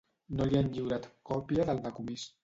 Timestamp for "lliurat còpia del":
0.77-1.83